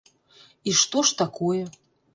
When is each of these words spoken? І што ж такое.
І 0.71 0.75
што 0.81 1.05
ж 1.11 1.19
такое. 1.23 1.63